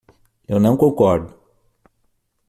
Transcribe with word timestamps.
Eu 0.47 0.59
não 0.59 0.75
concordo. 0.75 1.39